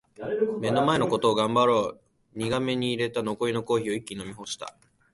[0.59, 2.01] 「目の前のことを頑張ろう」
[2.33, 4.75] 苦めに淹れた残りのコーヒーを一気に飲み干した。